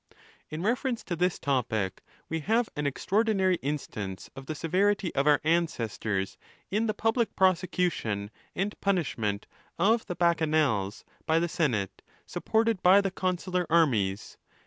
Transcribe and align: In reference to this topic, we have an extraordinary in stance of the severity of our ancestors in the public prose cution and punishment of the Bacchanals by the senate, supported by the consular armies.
In 0.49 0.63
reference 0.63 1.03
to 1.03 1.15
this 1.15 1.37
topic, 1.37 2.01
we 2.27 2.39
have 2.39 2.69
an 2.75 2.87
extraordinary 2.87 3.59
in 3.61 3.77
stance 3.77 4.31
of 4.35 4.47
the 4.47 4.55
severity 4.55 5.13
of 5.13 5.27
our 5.27 5.39
ancestors 5.43 6.39
in 6.71 6.87
the 6.87 6.95
public 6.95 7.35
prose 7.35 7.61
cution 7.61 8.31
and 8.55 8.81
punishment 8.81 9.45
of 9.77 10.07
the 10.07 10.15
Bacchanals 10.15 11.03
by 11.27 11.37
the 11.37 11.47
senate, 11.47 12.01
supported 12.25 12.81
by 12.81 12.99
the 12.99 13.11
consular 13.11 13.67
armies. 13.69 14.39